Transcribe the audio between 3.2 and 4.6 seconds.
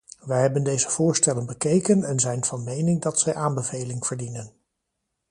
aanbeveling verdienen.